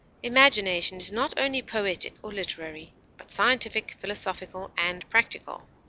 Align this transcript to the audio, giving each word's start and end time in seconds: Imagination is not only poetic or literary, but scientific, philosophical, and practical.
Imagination 0.23 0.97
is 0.97 1.11
not 1.11 1.37
only 1.39 1.61
poetic 1.61 2.15
or 2.23 2.31
literary, 2.31 2.91
but 3.17 3.29
scientific, 3.29 3.95
philosophical, 3.99 4.71
and 4.75 5.07
practical. 5.11 5.67